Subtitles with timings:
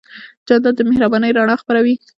[0.47, 1.95] جانداد د مهربانۍ رڼا خپروي.